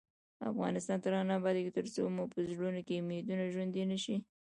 [0.51, 4.17] افغانستان تر هغو نه ابادیږي، ترڅو مو په زړونو کې امیدونه ژوندۍ نشي.